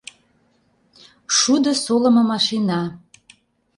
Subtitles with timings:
[1.37, 2.81] Шудо солымо машина